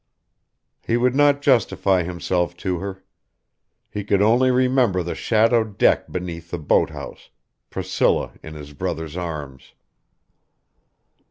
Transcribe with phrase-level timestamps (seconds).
[0.81, 3.03] He would not justify himself to her;
[3.87, 7.29] he could only remember the shadowed deck beneath the boat house
[7.69, 9.73] Priscilla in his brother's arms....